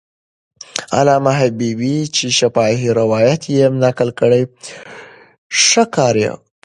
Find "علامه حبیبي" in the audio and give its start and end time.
0.97-1.95